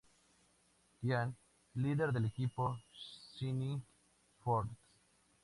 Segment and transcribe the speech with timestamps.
[1.03, 1.35] Ian:
[1.75, 2.79] Líder del equipo
[3.39, 3.83] "Shining
[4.43, 4.73] Force".